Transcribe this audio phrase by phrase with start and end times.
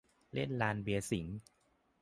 [0.33, 1.37] เล่นลานเบียร์สิงห์